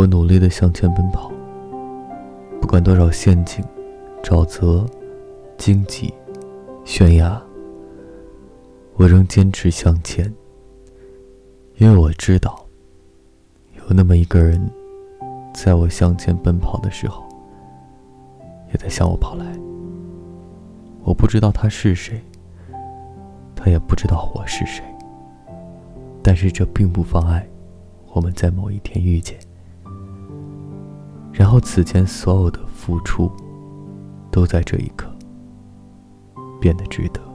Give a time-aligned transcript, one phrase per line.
[0.00, 1.30] 我努力的向前奔跑，
[2.58, 3.62] 不管多少陷阱、
[4.22, 4.86] 沼泽、
[5.58, 6.10] 荆棘、
[6.86, 7.38] 悬崖，
[8.94, 10.24] 我仍坚持向前，
[11.76, 12.64] 因为我知道，
[13.76, 14.58] 有那么一个人，
[15.52, 17.22] 在我向前奔跑的时候，
[18.72, 19.44] 也在向我跑来。
[21.02, 22.18] 我不知道他是谁，
[23.54, 24.82] 他也不知道我是谁，
[26.22, 27.46] 但是这并不妨碍
[28.14, 29.38] 我们在某一天遇见。
[31.32, 33.30] 然后，此前所有的付出，
[34.30, 35.08] 都在这一刻
[36.60, 37.29] 变得值得。